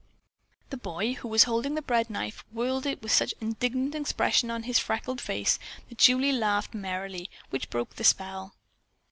The 0.71 0.77
boy, 0.77 1.13
who 1.13 1.27
was 1.27 1.43
holding 1.43 1.75
the 1.75 1.81
bread 1.83 2.09
knife, 2.09 2.43
whirled 2.51 2.85
with 2.85 3.11
such 3.11 3.33
an 3.33 3.49
indignant 3.49 3.93
expression 3.93 4.49
on 4.49 4.63
his 4.63 4.79
freckled 4.79 5.21
face 5.21 5.59
that 5.89 5.99
Julie 5.99 6.31
laughed 6.31 6.73
merrily, 6.73 7.29
which 7.51 7.69
broke 7.69 7.97
the 7.97 8.03
spell. 8.03 8.55